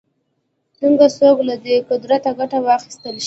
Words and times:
څنګه 0.79 1.05
څوک 1.17 1.37
له 1.47 1.55
دې 1.65 1.75
قدرته 1.89 2.29
ګټه 2.39 2.57
واخیستلای 2.65 3.17
شي 3.17 3.19